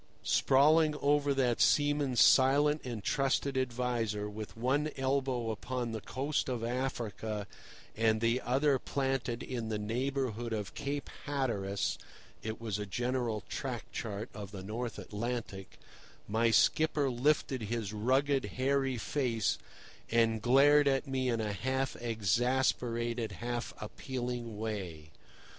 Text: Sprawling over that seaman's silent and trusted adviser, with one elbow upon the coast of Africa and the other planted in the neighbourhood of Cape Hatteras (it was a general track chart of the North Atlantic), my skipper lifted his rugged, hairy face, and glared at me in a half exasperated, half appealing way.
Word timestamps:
Sprawling 0.23 0.95
over 0.95 1.31
that 1.31 1.61
seaman's 1.61 2.19
silent 2.19 2.81
and 2.83 3.03
trusted 3.03 3.55
adviser, 3.55 4.27
with 4.27 4.57
one 4.57 4.89
elbow 4.97 5.51
upon 5.51 5.91
the 5.91 6.01
coast 6.01 6.49
of 6.49 6.63
Africa 6.63 7.45
and 7.95 8.19
the 8.19 8.41
other 8.41 8.79
planted 8.79 9.43
in 9.43 9.69
the 9.69 9.77
neighbourhood 9.77 10.53
of 10.53 10.73
Cape 10.73 11.07
Hatteras 11.25 11.99
(it 12.41 12.59
was 12.59 12.79
a 12.79 12.87
general 12.87 13.41
track 13.41 13.91
chart 13.91 14.31
of 14.33 14.49
the 14.49 14.63
North 14.63 14.97
Atlantic), 14.97 15.77
my 16.27 16.49
skipper 16.49 17.07
lifted 17.07 17.61
his 17.61 17.93
rugged, 17.93 18.43
hairy 18.45 18.97
face, 18.97 19.59
and 20.09 20.41
glared 20.41 20.87
at 20.87 21.05
me 21.05 21.29
in 21.29 21.39
a 21.39 21.53
half 21.53 21.95
exasperated, 22.01 23.33
half 23.33 23.71
appealing 23.79 24.57
way. 24.57 25.11